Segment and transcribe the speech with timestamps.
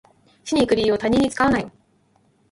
[0.43, 1.71] 死にに行く理由に他人を使うなよ